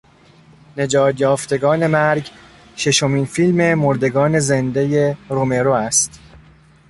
"نجات 0.77 1.21
یافتگان 1.21 1.87
مرگ" 1.87 2.29
ششمین 2.75 3.25
فیلم" 3.25 3.73
مردگان 3.83 4.39
زنده" 4.39 5.17
رومرو 5.29 5.71
است. 5.71 6.19